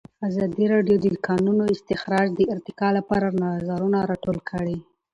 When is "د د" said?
1.01-1.17